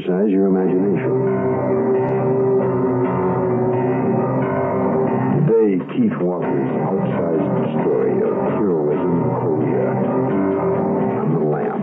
[0.00, 1.12] Exercise your imagination.
[5.44, 9.92] Today, Keith Walker's outsized story of heroism Korea.
[11.20, 11.80] I'm the Lam.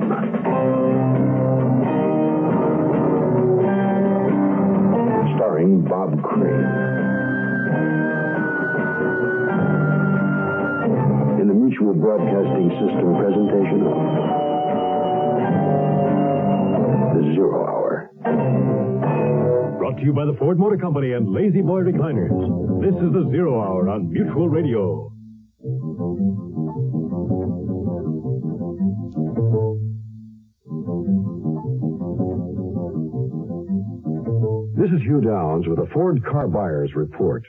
[5.38, 6.74] starring Bob Crane.
[11.40, 13.94] In the Mutual Broadcasting System presentation of
[17.14, 17.77] The Zero.
[19.98, 22.30] Brought to you by the Ford Motor Company and La-Z-Boy Recliners.
[22.81, 25.09] This is the Zero Hour on Mutual Radio.
[34.78, 37.42] This is Hugh Downs with a Ford Car Buyers Report.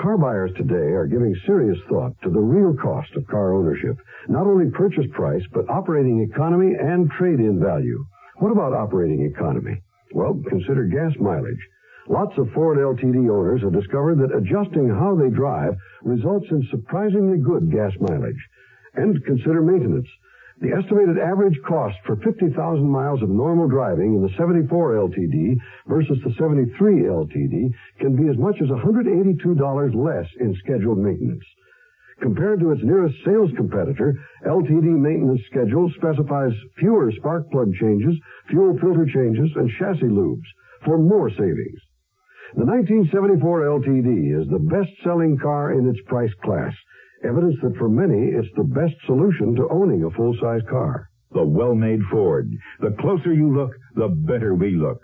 [0.00, 3.96] Car buyers today are giving serious thought to the real cost of car ownership.
[4.28, 8.04] Not only purchase price, but operating economy and trade-in value.
[8.38, 9.82] What about operating economy?
[10.14, 11.58] Well, consider gas mileage.
[12.08, 17.38] Lots of Ford LTD owners have discovered that adjusting how they drive results in surprisingly
[17.38, 18.38] good gas mileage.
[18.94, 20.06] And consider maintenance.
[20.60, 25.56] The estimated average cost for 50,000 miles of normal driving in the 74 LTD
[25.86, 31.44] versus the 73 LTD can be as much as $182 less in scheduled maintenance.
[32.22, 34.14] Compared to its nearest sales competitor,
[34.46, 38.16] LTD maintenance schedule specifies fewer spark plug changes,
[38.48, 40.46] fuel filter changes, and chassis lubes
[40.84, 41.80] for more savings.
[42.54, 46.72] The 1974 LTD is the best-selling car in its price class.
[47.24, 51.10] Evidence that for many, it's the best solution to owning a full-size car.
[51.32, 52.48] The well-made Ford.
[52.80, 55.00] The closer you look, the better we look.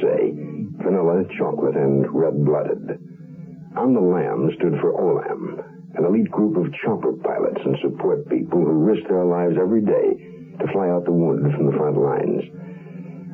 [0.00, 0.32] Say
[0.82, 2.98] vanilla, chocolate, and red blooded.
[3.76, 5.62] On the lam stood for OLAM,
[5.94, 10.16] an elite group of chopper pilots and support people who risk their lives every day
[10.58, 12.42] to fly out the wounded from the front lines.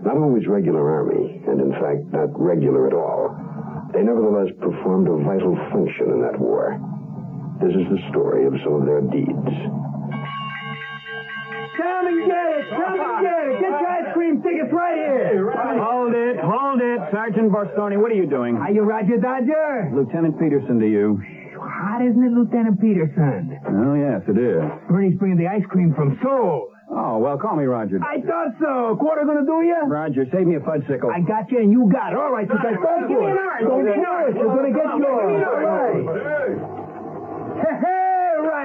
[0.04, 3.34] Not always regular Army, and in fact not regular at all,
[3.93, 6.78] they nevertheless performed a vital function in that war.
[7.60, 9.53] This is the story of some of their deeds.
[11.77, 12.65] Come and get it!
[12.71, 13.60] Come and get it!
[13.60, 15.50] Get your ice cream tickets right here!
[15.50, 16.37] Hold it, hold it.
[17.12, 18.56] Sergeant Barstoni, what are you doing?
[18.56, 19.91] Are you Roger Dodger?
[19.94, 21.21] Lieutenant Peterson to you.
[21.59, 23.59] Hot, isn't it, Lieutenant Peterson?
[23.67, 24.62] Oh, yes, it is.
[24.89, 26.72] Bernie's bringing the ice cream from Seoul.
[26.91, 27.99] Oh, well, call me Roger.
[28.05, 28.97] I thought so.
[29.00, 29.77] Quarter gonna do you?
[29.87, 31.11] Roger, save me a fudgesicle.
[31.11, 32.19] I got you and you got it.
[32.19, 33.66] All right, since I thought Give me an orange.
[33.66, 34.06] Don't Give me an push.
[34.06, 34.37] orange.
[34.37, 35.43] You're gonna get yours.
[35.47, 36.05] All right.
[37.56, 37.96] Hey, hey,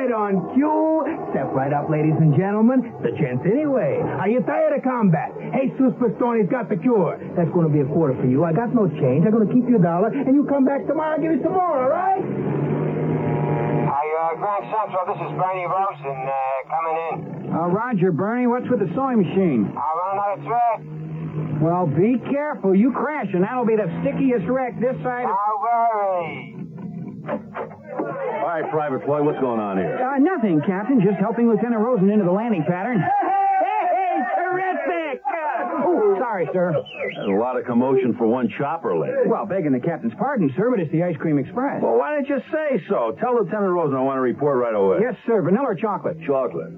[0.01, 1.05] right on cue.
[1.29, 2.93] Step right up, ladies and gentlemen.
[3.05, 4.01] The chance anyway.
[4.01, 5.29] Are you tired of combat?
[5.53, 7.21] Hey, Sus Pastoni's got the cure.
[7.37, 8.43] That's gonna be a quarter for you.
[8.43, 9.25] I got no change.
[9.25, 11.53] I'm gonna keep you a dollar, and you come back tomorrow and give me some
[11.53, 12.23] more, all right?
[13.93, 15.05] Hi, uh, Grand Central.
[15.05, 16.33] This is Bernie Rosen uh,
[16.65, 17.53] coming in.
[17.53, 19.69] Uh, Roger, Bernie, what's with the sewing machine?
[19.77, 21.61] I run out of thread.
[21.61, 22.73] Well, be careful.
[22.73, 25.35] You crash, and that'll be the stickiest wreck this side of...
[25.37, 26.60] Don't worry.
[28.71, 29.99] All right, Private Floyd, what's going on here?
[29.99, 31.01] Uh, nothing, Captain.
[31.01, 32.99] Just helping Lieutenant Rosen into the landing pattern.
[32.99, 35.21] Hey, terrific!
[35.83, 36.71] Oh, sorry, sir.
[36.73, 39.27] There's a lot of commotion for one chopper lady.
[39.27, 41.81] Well, begging the captain's pardon, sir, but it's the Ice Cream Express.
[41.83, 43.15] Well, why didn't you say so?
[43.19, 44.99] Tell Lieutenant Rosen I want to report right away.
[45.01, 45.41] Yes, sir.
[45.41, 46.17] Vanilla or chocolate?
[46.25, 46.71] Chocolate.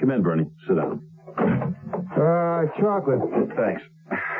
[0.00, 0.46] Come in, Bernie.
[0.66, 1.07] Sit down.
[2.80, 3.20] Chocolate.
[3.56, 3.82] Thanks.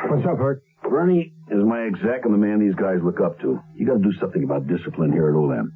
[0.08, 0.62] What's up, Hurt?
[0.88, 3.60] Bernie is my exec and the man these guys look up to.
[3.74, 5.68] You got to do something about discipline here at Olam.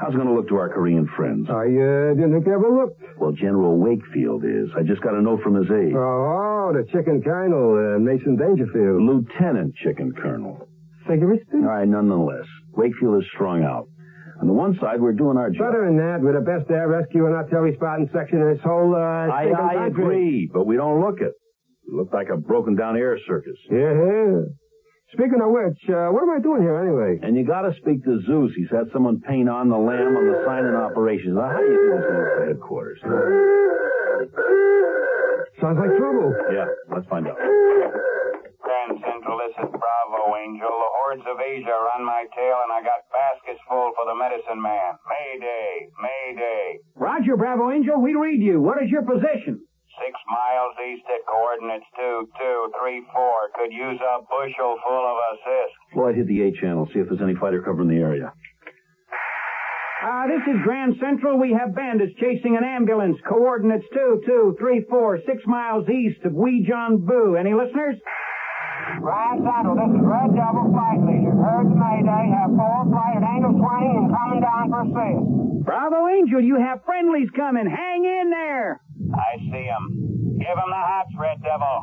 [0.00, 1.48] How's it to look to our Korean friends?
[1.50, 3.02] I uh, didn't think they ever looked.
[3.18, 4.70] Well, General Wakefield is.
[4.76, 5.94] I just got a note from his aide.
[5.96, 9.02] Oh, the chicken colonel, uh, Mason Dangerfield.
[9.02, 10.68] Lieutenant Chicken Colonel.
[11.06, 11.54] Figuristic?
[11.54, 12.46] All right, nonetheless.
[12.76, 13.88] Wakefield is strung out.
[14.40, 15.72] On the one side, we're doing our job.
[15.72, 18.94] Better than that, we're the best air rescue and artillery spotting section in this whole,
[18.94, 21.32] uh, I, I agree, but we don't look it.
[21.88, 23.56] We look like a broken down air circus.
[23.70, 24.44] Yeah, yeah.
[25.16, 27.16] Speaking of which, uh, what am I doing here anyway?
[27.24, 28.52] And you got to speak to Zeus.
[28.54, 31.32] He's had someone paint on the Lam on the sign-in operations.
[31.32, 33.00] Now, how do you think it's going to at headquarters?
[35.64, 36.28] Sounds like trouble.
[36.52, 37.40] Yeah, let's find out.
[37.40, 40.68] Grand Central, this is Bravo Angel.
[40.68, 44.16] The hordes of Asia are on my tail, and I got baskets full for the
[44.20, 44.92] medicine man.
[45.08, 46.84] Mayday, Mayday.
[47.00, 47.96] Roger, Bravo Angel.
[47.96, 48.60] We read you.
[48.60, 49.64] What is your position?
[49.98, 53.50] Six miles east at coordinates two, two, three, four.
[53.54, 55.72] Could use a bushel full of assist.
[55.92, 56.86] Floyd, hit the A channel.
[56.94, 58.32] See if there's any fighter cover in the area.
[59.98, 61.40] Uh, this is Grand Central.
[61.40, 63.18] We have bandits chasing an ambulance.
[63.26, 66.32] Coordinates two, two, three, four, six miles east of
[67.02, 67.34] Boo.
[67.34, 67.98] Any listeners?
[69.02, 71.34] Grand Central, this is Red Devil Flight Leader.
[71.34, 75.18] Heard the Mayday, have four flight at angle 20 and coming down for assist.
[75.66, 77.66] Bravo Angel, you have friendlies coming.
[77.66, 78.80] Hang in there.
[79.14, 79.84] I see 'em.
[80.38, 81.76] Give 'em the hots, Red Devil.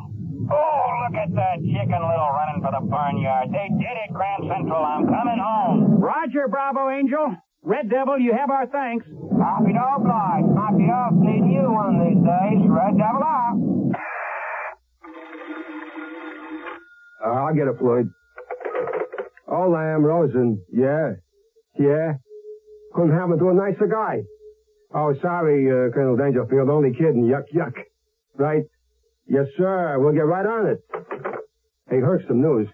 [0.50, 3.50] Oh, look at that chicken little running for the barnyard.
[3.50, 4.84] They did it, Grand Central.
[4.84, 5.98] I'm coming home.
[5.98, 7.34] Roger, Bravo Angel.
[7.64, 9.04] Red Devil, you have our thanks.
[9.36, 10.54] Copy dog blind.
[10.54, 12.68] Might be off needing you one of these days.
[12.70, 13.58] Red Devil out.
[17.24, 18.08] Uh, I'll get it, Floyd.
[19.48, 20.62] Oh, Lamb, Rosen.
[20.72, 21.14] Yeah.
[21.78, 22.14] Yeah.
[22.94, 24.22] Couldn't happen to a nicer guy.
[24.94, 26.68] Oh, sorry, uh, Colonel Dangerfield.
[26.68, 27.24] Only kidding.
[27.24, 27.74] Yuck, yuck.
[28.36, 28.64] Right?
[29.28, 29.98] Yes, sir.
[29.98, 30.78] We'll get right on it.
[31.90, 32.68] Hey, heard some news.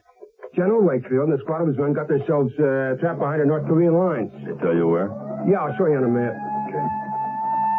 [0.54, 3.66] General Wakefield and the squad of his men got themselves uh, trapped behind the North
[3.66, 4.30] Korean lines.
[4.44, 5.08] They tell you where?
[5.48, 6.36] Yeah, I'll show you on a map.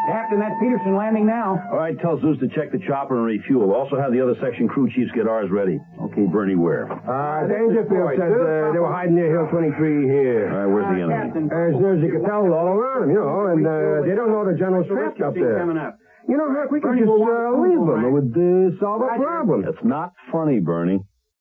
[0.08, 1.56] Captain, that's Peterson landing now.
[1.72, 3.72] All right, tell Zeus to check the chopper and refuel.
[3.74, 5.80] Also have the other section crew chiefs get ours ready.
[6.02, 6.92] Okay, Bernie, where?
[6.92, 10.52] All Uh, Dangerfield says uh, they were hiding near Hill 23 here.
[10.52, 11.16] right, where's the enemy?
[11.16, 11.46] Captain.
[11.48, 14.32] As near as you can tell, all around them, you know, and uh, they don't
[14.32, 15.60] know the general's trapped up there.
[15.60, 15.96] Coming up.
[16.28, 18.04] You know, Herc, we could just uh, leave them.
[18.04, 19.66] It would uh, solve our problem.
[19.68, 21.00] It's not funny, Bernie.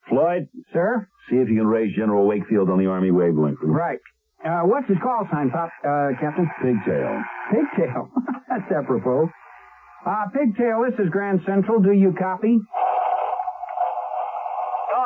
[0.08, 1.06] Floyd, Sir?
[1.30, 3.58] see if you can raise General Wakefield on the Army wavelength.
[3.62, 3.98] Right.
[4.42, 6.50] Uh, what's his call sign, Pop, uh, Captain?
[6.58, 7.14] Pigtail.
[7.54, 8.10] Pigtail.
[8.50, 9.30] That's apropos.
[10.02, 11.78] Uh, Pigtail, this is Grand Central.
[11.78, 12.58] Do you copy?
[12.58, 12.66] Done.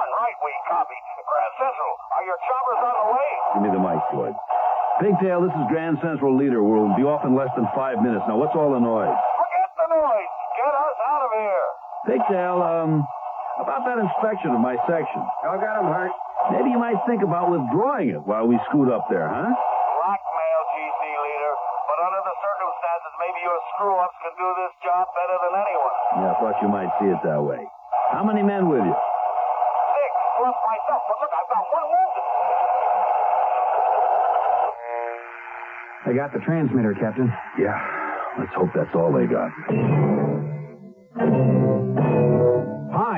[0.08, 0.96] Right, we copy.
[1.20, 3.28] Grand Central, are your choppers on the way?
[3.52, 4.32] Give me the mic, Floyd.
[5.04, 6.64] Pigtail, this is Grand Central Leader.
[6.64, 8.24] We'll be off in less than five minutes.
[8.24, 9.12] Now, what's all the noise?
[9.12, 10.32] Forget the noise.
[10.56, 11.68] Get us out of here.
[12.08, 13.04] Pigtail, um,
[13.60, 15.20] about that inspection of my section.
[15.44, 16.08] Y'all got him, Hart.
[16.52, 19.50] Maybe you might think about withdrawing it while we scoot up there, huh?
[19.50, 21.52] Blackmail, GC leader.
[21.90, 25.94] But under the circumstances, maybe your screw-ups can do this job better than anyone.
[26.22, 27.62] Yeah, I thought you might see it that way.
[28.14, 28.94] How many men with you?
[28.94, 31.02] Six, plus myself.
[31.10, 32.24] But look, I've got one wounded.
[36.06, 37.26] I got the transmitter, Captain.
[37.58, 37.74] Yeah,
[38.38, 39.50] let's hope that's all they got.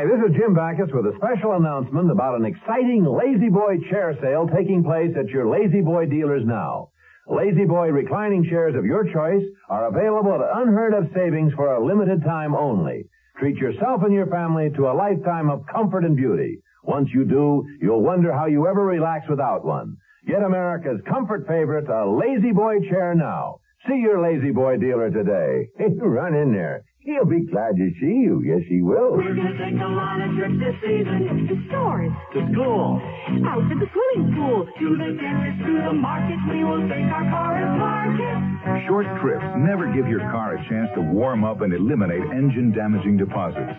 [0.08, 4.48] Hi, this is Jim Backus with a special announcement about an exciting La-Z-Boy chair sale
[4.48, 6.88] taking place at your La-Z-Boy dealers now.
[7.29, 12.22] La-Z-Boy reclining chairs of your choice are available at unheard of savings for a limited
[12.24, 13.05] time only.
[13.38, 16.62] Treat yourself and your family to a lifetime of comfort and beauty.
[16.84, 19.96] Once you do, you'll wonder how you ever relax without one.
[20.27, 23.60] Get America's comfort favorite, a La-Z-Boy chair now.
[23.86, 25.69] See your La-Z-Boy dealer today.
[26.00, 26.84] Run in there.
[27.08, 28.44] He'll be glad to see you.
[28.44, 29.17] Yes, he will.
[29.17, 31.48] We're gonna take a lot of trips this season.
[31.48, 32.12] To stores.
[32.36, 33.00] To school.
[33.48, 34.69] Out to the swimming pool.
[34.69, 35.56] To the dentist.
[35.65, 36.36] To the market.
[36.53, 38.84] We will take our car and park it.
[38.84, 43.17] Short trips never give your car a chance to warm up and eliminate engine damaging
[43.17, 43.72] deposits.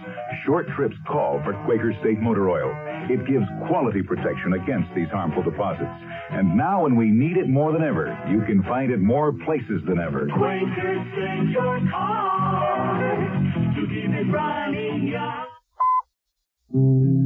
[0.46, 2.74] Short trips call for Quaker State Motor Oil.
[3.14, 5.94] It gives quality protection against these harmful deposits.
[6.32, 9.86] And now when we need it more than ever, you can find it more places
[9.86, 10.26] than ever.
[10.34, 13.19] Quaker State your car.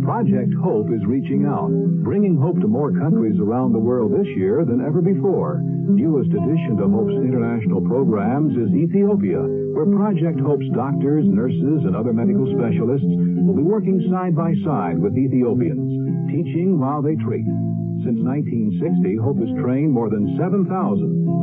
[0.03, 1.67] Project Hope is reaching out,
[2.03, 5.60] bringing hope to more countries around the world this year than ever before.
[5.60, 9.43] Newest addition to Hope's international programs is Ethiopia,
[9.75, 13.12] where Project Hope's doctors, nurses, and other medical specialists
[13.43, 17.43] will be working side by side with Ethiopians, teaching while they treat.
[18.03, 20.67] Since 1960, Hope has trained more than 7,000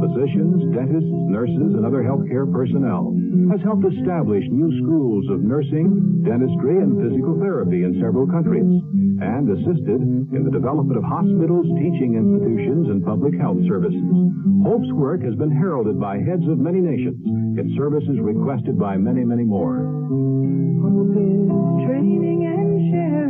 [0.05, 3.17] physicians, dentists, nurses, and other healthcare personnel.
[3.49, 8.69] Has helped establish new schools of nursing, dentistry, and physical therapy in several countries,
[9.25, 10.05] and assisted
[10.37, 14.05] in the development of hospitals, teaching institutions, and public health services.
[14.61, 17.25] Hope's work has been heralded by heads of many nations,
[17.57, 19.81] its services requested by many, many more.
[20.85, 21.41] Hope is
[21.89, 23.30] training and sharing.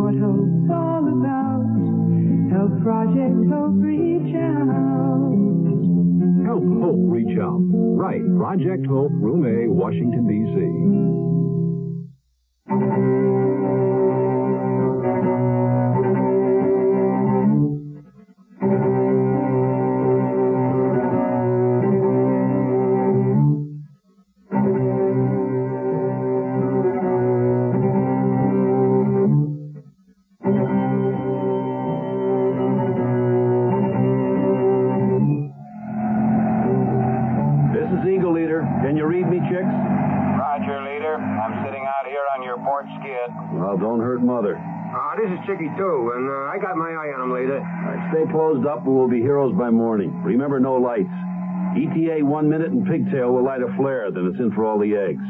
[0.00, 1.60] What hope's all about.
[2.50, 5.36] Help Project Hope reach out.
[6.46, 7.60] Help Hope reach out.
[7.60, 11.10] Right, Project Hope, Room A, Washington, D.C.
[48.60, 50.12] closed up and we'll be heroes by morning.
[50.22, 51.08] Remember, no lights.
[51.76, 54.94] ETA one minute and Pigtail will light a flare, then it's in for all the
[54.96, 55.22] eggs.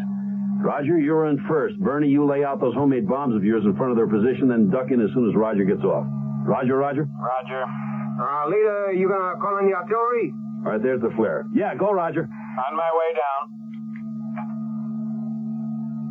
[0.63, 1.79] Roger, you're in first.
[1.81, 4.71] Bernie, you lay out those homemade bombs of yours in front of their position, then
[4.71, 6.07] duck in as soon as Roger gets off.
[6.45, 7.05] Roger, Roger?
[7.05, 7.65] Roger.
[7.65, 10.33] Uh, leader, you gonna call in the artillery?
[10.65, 11.47] All right, there's the flare.
[11.55, 12.25] Yeah, go, Roger.
[12.25, 13.57] On my way down.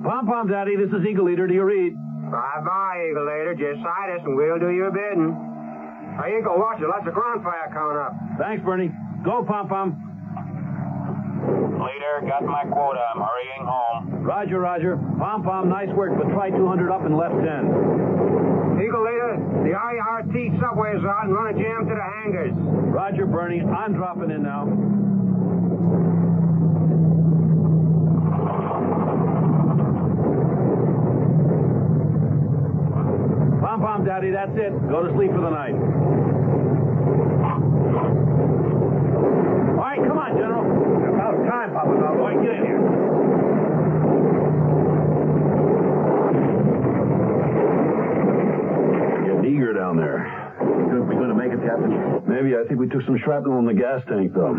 [0.04, 1.46] Pom Pom, Daddy, this is Eagle Leader.
[1.46, 1.94] Do you read?
[2.32, 3.54] Bye-bye, Eagle Leader.
[3.54, 5.49] Just sight us and we'll do your bidding.
[6.20, 6.88] Hey, Eagle, watch it.
[6.88, 8.12] Lots of ground fire coming up.
[8.38, 8.92] Thanks, Bernie.
[9.24, 9.96] Go, Pom Pom.
[11.80, 13.00] Leader, got my quota.
[13.16, 14.24] I'm hurrying home.
[14.24, 14.98] Roger, Roger.
[15.18, 17.40] Pom Pom, nice work, but try 200 up and left 10.
[18.84, 22.52] Eagle Leader, the IRT subway's out and running jam to the hangars.
[22.54, 23.62] Roger, Bernie.
[23.62, 24.68] I'm dropping in now.
[33.62, 34.72] Pom Pom, Daddy, that's it.
[34.90, 35.76] Go to sleep for the night.
[39.76, 40.66] All right, come on, General.
[41.14, 41.90] About time, Papa.
[41.90, 42.80] All right, get in here.
[49.28, 50.54] Getting eager down there.
[50.60, 52.24] Think we going to make it, Captain?
[52.28, 52.56] Maybe.
[52.56, 54.54] I think we took some shrapnel in the gas tank, though.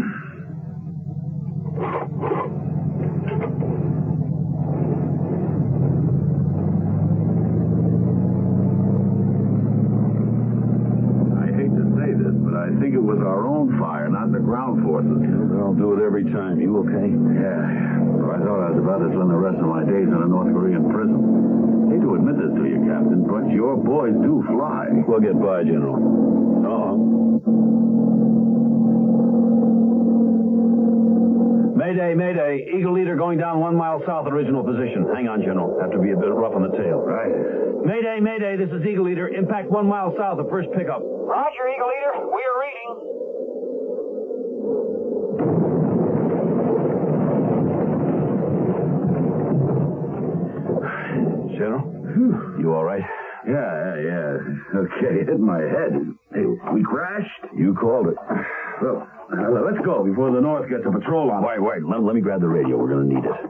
[11.39, 14.41] I hate to say this, but I think it was our own fire, not the
[14.41, 15.23] ground forces.
[15.63, 16.61] I'll do it every time.
[16.61, 17.15] You okay?
[17.41, 17.90] Yeah.
[18.21, 20.29] Oh, I thought I was about to spend the rest of my days in a
[20.29, 21.89] North Korean prison.
[21.89, 24.93] Hate to admit this to you, Captain, but your boys do fly.
[25.09, 25.97] We'll get by, General.
[26.69, 27.11] Oh.
[31.81, 32.69] Mayday, Mayday.
[32.77, 35.09] Eagle Leader going down one mile south original position.
[35.17, 35.81] Hang on, General.
[35.81, 37.01] Have to be a bit rough on the tail.
[37.01, 37.33] Right.
[37.83, 38.61] Mayday, Mayday.
[38.61, 39.29] This is Eagle Leader.
[39.33, 41.01] Impact one mile south of first pickup.
[41.03, 42.29] Roger, Eagle Leader.
[42.29, 43.40] We are reading.
[51.61, 52.57] General?
[52.59, 53.05] You all right?
[53.47, 54.81] Yeah, yeah, yeah.
[54.81, 55.93] Okay, hit my head.
[56.33, 57.53] Hey, we crashed?
[57.55, 58.17] You called it.
[58.81, 61.45] Well, uh, let's go before the North gets a patrol on.
[61.45, 61.85] Wait, wait.
[61.85, 62.79] Let, let me grab the radio.
[62.79, 63.41] We're going to need it.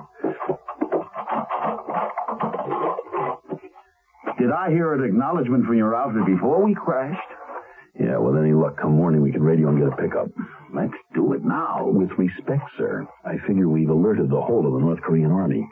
[4.40, 7.20] Did I hear an acknowledgement from your outfit before we crashed?
[7.98, 10.26] Yeah, with any luck, come morning we can radio and get a pickup.
[10.74, 11.86] Let's do it now.
[11.86, 15.68] With respect, sir, I figure we've alerted the whole of the North Korean army.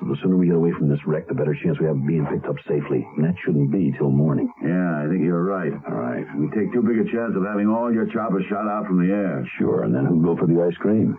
[0.00, 2.06] So the sooner we get away from this wreck, the better chance we have of
[2.08, 3.04] being picked up safely.
[3.16, 4.48] And that shouldn't be till morning.
[4.64, 5.72] Yeah, I think you're right.
[5.76, 6.24] All right.
[6.40, 9.12] We take too big a chance of having all your choppers shot out from the
[9.12, 9.44] air.
[9.58, 11.18] Sure, and then who'll go for the ice cream?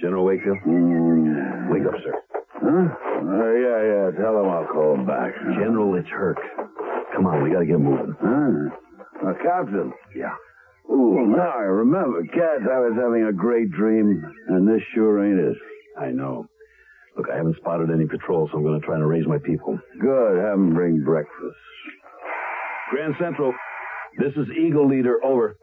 [0.00, 0.58] General Wakefield?
[1.72, 2.14] Wake up, sir.
[2.60, 2.86] Huh?
[3.24, 4.20] Uh, yeah, yeah.
[4.20, 5.32] Tell him I'll call him back.
[5.56, 6.36] General, it's Herc.
[7.16, 8.14] Come on, we gotta get moving.
[8.20, 9.28] Huh?
[9.30, 9.92] Uh, Captain?
[10.14, 10.34] Yeah.
[10.90, 12.22] Ooh, now I remember.
[12.32, 15.56] Cat, I was having a great dream, and this sure ain't it.
[16.00, 16.46] I know.
[17.16, 19.78] Look, I haven't spotted any patrols, so I'm going to try to raise my people.
[20.00, 20.38] Good.
[20.38, 21.56] Have them bring breakfast.
[22.90, 23.52] Grand Central,
[24.18, 25.18] this is Eagle Leader.
[25.24, 25.58] Over.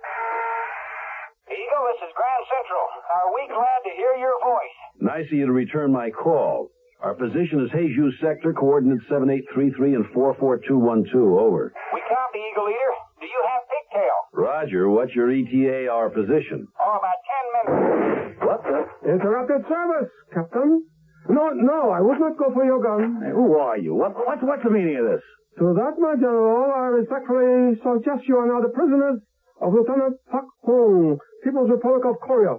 [1.49, 2.85] Eagle, this is Grand Central.
[3.15, 4.77] Are we glad to hear your voice?
[5.01, 6.69] Nice of you to return my call.
[7.01, 11.11] Our position is Haeju Sector, coordinates 7833 and 44212.
[11.17, 11.73] Over.
[11.93, 12.93] We copy, Eagle Leader.
[13.19, 14.17] Do you have pigtail?
[14.65, 16.65] Roger, what's your ETA, or position?
[16.81, 18.41] Oh, about ten minutes.
[18.41, 19.13] What the?
[19.13, 20.81] Interrupted service, Captain.
[21.29, 23.21] No, no, I would not go for your gun.
[23.21, 23.93] Hey, who are you?
[23.93, 25.21] What, what's, what's the meaning of this?
[25.59, 29.21] To that, my general, I respectfully suggest you are now the prisoners
[29.61, 32.57] of Lieutenant Pak Hong, People's Republic of Korea.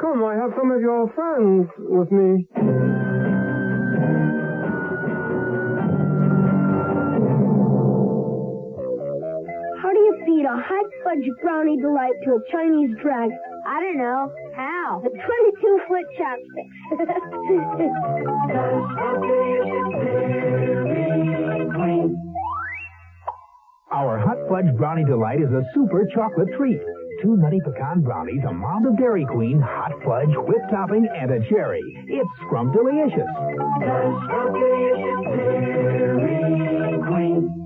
[0.00, 2.48] Come, I have some of your friends with me.
[10.44, 13.38] Feed a hot fudge brownie delight to a Chinese dragon?
[13.66, 14.30] I don't know.
[14.54, 15.00] How?
[15.02, 16.74] With 22 foot chopsticks.
[23.90, 26.80] Our Hot Fudge Brownie Delight is a super chocolate treat.
[27.22, 31.38] Two nutty pecan brownies, a mound of Dairy Queen, hot fudge, whipped topping, and a
[31.48, 31.80] cherry.
[32.08, 33.28] It's scrumptious.
[37.06, 37.63] Hi,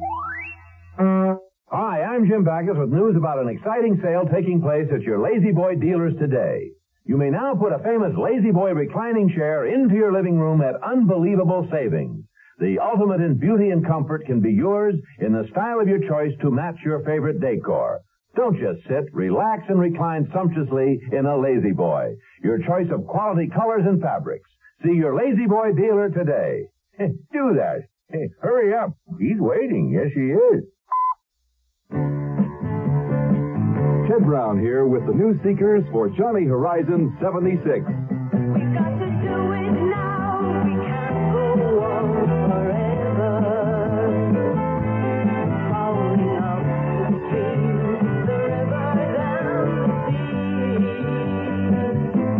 [2.29, 6.13] I'm Jim Backus with news about an exciting sale taking place at your La-Z-Boy dealers
[6.21, 6.69] today.
[7.07, 11.67] You may now put a famous La-Z-Boy reclining chair into your living room at unbelievable
[11.73, 12.23] savings.
[12.59, 16.37] The ultimate in beauty and comfort can be yours in the style of your choice
[16.43, 18.01] to match your favorite decor.
[18.37, 22.15] Don't just sit, relax, and recline sumptuously in a La-Z-Boy.
[22.45, 24.51] Your choice of quality colors and fabrics.
[24.85, 26.69] See your La-Z-Boy dealer today.
[27.33, 27.89] Do that.
[28.43, 28.93] Hurry up.
[29.19, 29.97] He's waiting.
[29.97, 30.33] Yes, he
[31.97, 32.18] is.
[34.09, 37.61] Ted Brown here with the new Seekers for Johnny Horizon 76.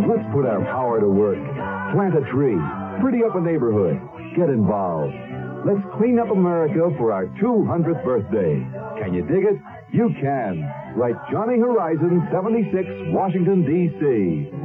[0.09, 1.37] Let's put our power to work.
[1.93, 2.57] Plant a tree.
[2.99, 4.01] Pretty up a neighborhood.
[4.35, 5.13] Get involved.
[5.67, 8.65] Let's clean up America for our 200th birthday.
[8.97, 9.78] Can you dig it?
[9.91, 10.71] You can.
[10.95, 14.58] Write Johnny Horizon 76, Washington, D.C.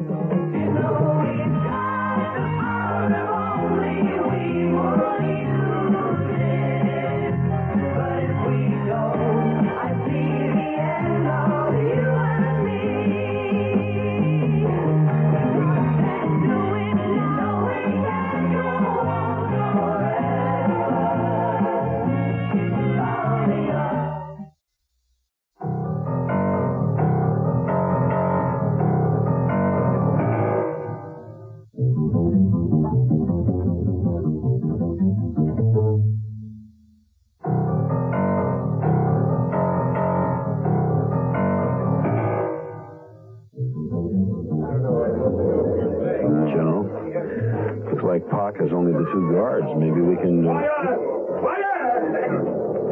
[49.64, 49.80] guards.
[49.80, 50.46] Maybe we can.
[50.46, 50.60] Uh...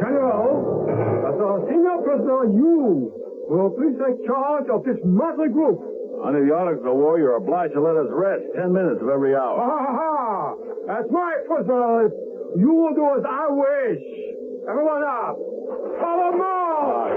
[0.01, 0.89] General,
[1.29, 3.13] as a senior prisoner, you
[3.47, 5.79] will please take charge of this motley group.
[6.23, 9.09] Under the orders of the war, you're obliged to let us rest ten minutes of
[9.09, 9.59] every hour.
[9.59, 10.55] Ha ha ha!
[10.99, 12.09] As my prisoner,
[12.55, 14.03] you will do as I wish.
[14.69, 15.35] Everyone up!
[15.99, 17.09] Follow more!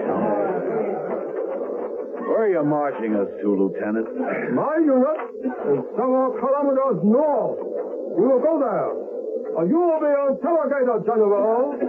[2.27, 4.11] Where are you marching us to, Lieutenant?
[4.55, 5.21] My unit
[5.71, 7.63] is several kilometers north.
[8.19, 9.06] We will go there.
[9.65, 11.81] You will be interrogated, General.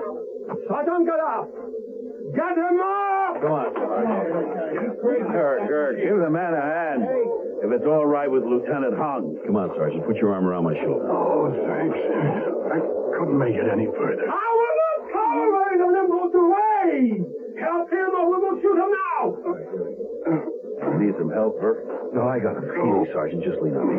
[0.71, 1.51] Sergeant, get up!
[2.32, 3.41] Get him up!
[3.43, 5.01] Come on, Sergeant.
[5.03, 7.03] Kirk, Kirk, give the man a hand.
[7.63, 9.36] If it's all right with Lieutenant Hung.
[9.45, 10.06] Come on, Sergeant.
[10.08, 11.12] Put your arm around my shoulder.
[11.12, 11.97] Oh, thanks.
[11.97, 12.71] Sir.
[12.71, 12.80] I
[13.19, 14.23] couldn't make it any further.
[14.32, 17.19] I will not tolerate an impulse away!
[17.60, 19.21] Help him or we will shoot him now!
[20.88, 21.84] You need some help, Burke?
[22.13, 22.63] No, I got him.
[22.63, 23.43] Easy, Sergeant.
[23.43, 23.97] Just lean on me.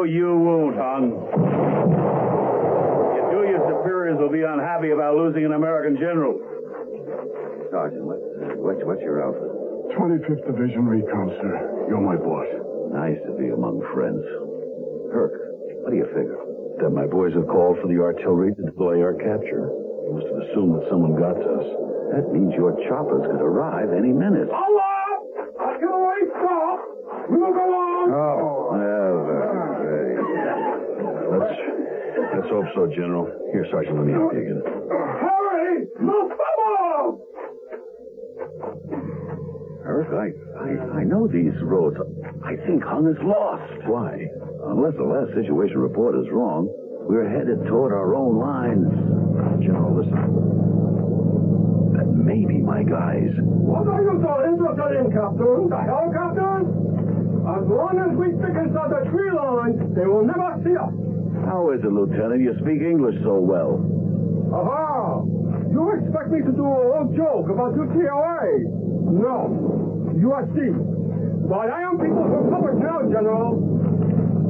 [0.00, 1.12] No, you won't, Hung.
[1.12, 6.40] You two, your superiors will be unhappy about losing an American general.
[7.68, 8.16] Sergeant, what,
[8.64, 9.52] what's, what's your outfit?
[10.00, 11.84] 25th Division Recon, sir.
[11.92, 12.48] You're my boss.
[12.96, 14.24] Nice to be among friends.
[15.12, 15.36] Kirk,
[15.84, 16.40] what do you figure?
[16.80, 19.68] That my boys have called for the artillery to deploy our capture.
[19.68, 21.68] You must have assumed that someone got to us.
[22.16, 24.48] That means your choppers could arrive any minute.
[24.48, 24.96] Allah!
[25.60, 26.88] I can always stop!
[27.28, 28.04] We will go on!
[28.16, 28.59] Oh,
[32.50, 33.26] let's hope so, General.
[33.52, 34.62] Here, Sergeant, let me help you again.
[34.64, 35.86] Hurry!
[36.00, 37.20] Move forward!
[39.84, 41.96] Kirk, I, I, I know these roads.
[42.44, 43.86] I think Hung is lost.
[43.86, 44.26] Why?
[44.66, 46.68] Unless the last situation report is wrong,
[47.08, 48.90] we're headed toward our own lines.
[49.62, 50.14] General, listen.
[51.98, 53.30] That may be my guys.
[53.42, 55.68] What are you so interested in, Captain?
[55.70, 56.62] The hell, Captain?
[57.40, 61.09] As long as we stick inside the tree line, they will never see us.
[61.46, 62.40] How is it, Lieutenant?
[62.40, 63.80] You speak English so well.
[64.52, 65.22] Aha!
[65.70, 68.66] You expect me to do a old joke about UCLA?
[69.06, 70.12] No.
[70.18, 71.48] you are USC.
[71.48, 73.58] But I am people from public now, General.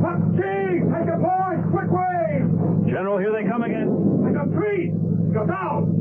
[0.01, 2.41] Hot Chief, take a point, quick way!
[2.89, 3.89] General, here they come again.
[4.25, 4.91] I got three.
[5.33, 5.93] Go down.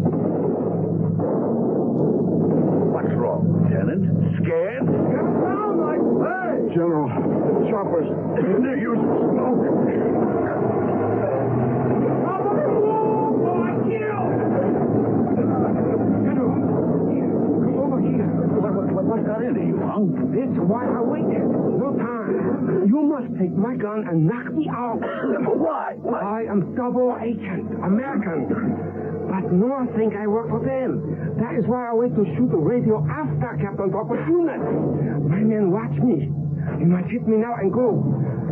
[2.92, 4.08] What's wrong, Lieutenant?
[4.44, 4.88] Scared?
[4.88, 6.76] Get down, I say!
[6.76, 8.08] General, the choppers,
[8.64, 10.49] they're using smoke.
[19.10, 20.06] What, got into you, huh?
[20.30, 21.42] This is why I waited.
[21.42, 22.86] No time.
[22.86, 25.02] You must take my gun and knock me out.
[25.02, 25.98] Why?
[25.98, 26.22] Why?
[26.22, 28.46] I am double agent, American.
[29.26, 31.42] But North think I work for them.
[31.42, 34.62] That is why I wait to shoot the radio after Captain unit.
[35.26, 36.30] My men watch me.
[36.78, 37.98] You must hit me now and go.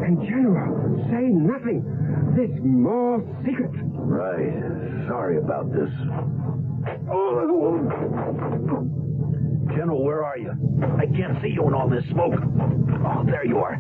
[0.01, 0.73] And General,
[1.13, 1.85] say nothing.
[2.33, 3.77] This more secret.
[3.93, 5.05] Right.
[5.05, 5.93] Sorry about this.
[7.13, 8.97] Oh,
[9.77, 10.51] General, where are you?
[10.97, 12.33] I can't see you in all this smoke.
[12.33, 13.75] Oh, there you are.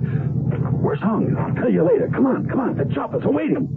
[0.77, 1.35] Where's Hung?
[1.35, 2.07] I'll tell you later.
[2.13, 2.77] Come on, come on.
[2.77, 3.67] The choppers are waiting.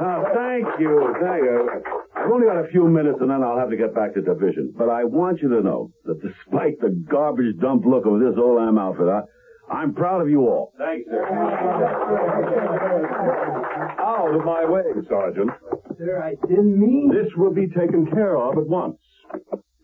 [0.00, 1.14] Oh, thank you.
[1.20, 1.68] Thank you.
[2.16, 4.72] I've only got a few minutes and then I'll have to get back to division.
[4.74, 8.80] But I want you to know that despite the garbage dump look of this Olam
[8.80, 9.20] outfit, I,
[9.70, 10.72] I'm proud of you all.
[10.78, 11.26] Thanks, sir.
[14.08, 15.50] Out of my way, Sergeant.
[15.98, 17.10] Sir, I didn't mean.
[17.12, 18.96] This will be taken care of at once.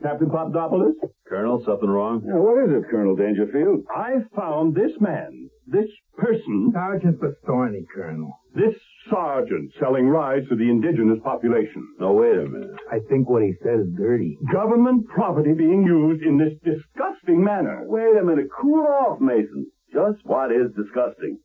[0.02, 0.94] Captain Papadopoulos?
[1.28, 2.22] Colonel, something wrong?
[2.24, 3.84] what is it, Colonel Dangerfield?
[3.94, 8.32] I found this man, this person, Sergeant Bastorni, Colonel.
[8.54, 8.74] this
[9.10, 11.86] sergeant selling rides to the indigenous population.
[12.00, 12.70] No, wait a minute.
[12.90, 14.38] I think what he says is dirty.
[14.52, 17.82] Government property being used in this disgusting manner.
[17.86, 18.46] Wait a minute.
[18.60, 19.66] Cool off, Mason.
[19.92, 21.38] Just what is disgusting?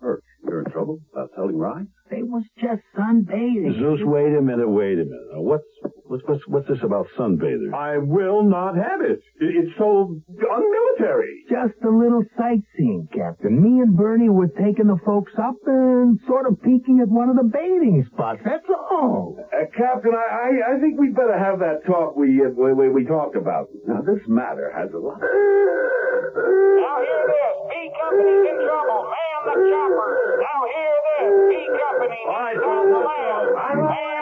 [0.00, 1.88] Herc, you're in trouble about selling rides?
[2.10, 3.78] They was just sunbathing.
[3.78, 5.28] Zeus, wait a minute, wait a minute.
[5.32, 5.64] Now, What's
[6.04, 7.72] what's what's, what's this about sunbathers?
[7.74, 9.20] I will not have it.
[9.40, 11.44] It- It's so unmilitary.
[11.48, 13.60] Just a little sightseeing, Captain.
[13.60, 17.36] Me and Bernie were taking the folks up and sort of peeking at one of
[17.36, 18.40] the bathing spots.
[18.44, 19.36] That's all.
[19.52, 22.88] Uh, Captain, I, I I think we'd better have that talk we uh, we, we
[22.90, 23.68] we talked about.
[23.86, 25.20] Now this matter has a lot.
[25.20, 27.54] Now hear this.
[27.70, 29.00] B Company's in trouble.
[29.12, 30.18] Man the choppers.
[30.40, 31.32] Now hear this.
[31.48, 34.13] B Company needs on the land.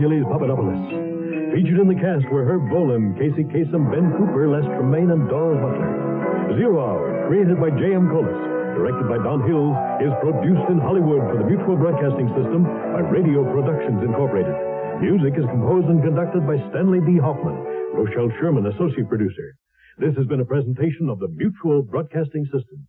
[0.00, 1.52] Hercules Papadopoulos.
[1.52, 5.60] Featured in the cast were Herb Boland, Casey Kasem, Ben Cooper, Les Tremayne, and Daws
[5.60, 6.56] Butler.
[6.56, 8.08] Zero Hour, created by J.M.
[8.08, 8.32] Collis,
[8.80, 13.44] directed by Don Hills, is produced in Hollywood for the Mutual Broadcasting System by Radio
[13.44, 14.56] Productions Incorporated.
[15.04, 17.20] Music is composed and conducted by Stanley B.
[17.20, 17.60] Hoffman,
[17.92, 19.52] Rochelle Sherman, associate producer.
[20.00, 22.88] This has been a presentation of the Mutual Broadcasting System.